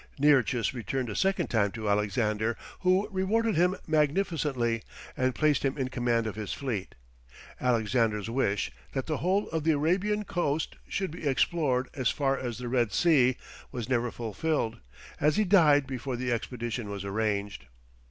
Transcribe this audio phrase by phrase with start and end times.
[0.19, 4.81] Nearchus returned a second time to Alexander, who rewarded him magnificently,
[5.15, 6.95] and placed him in command of his fleet.
[7.59, 12.57] Alexander's wish, that the whole of the Arabian coast should be explored as far as
[12.57, 13.37] the Red Sea,
[13.71, 14.79] was never fulfilled,
[15.19, 17.67] as he died before the expedition was arranged.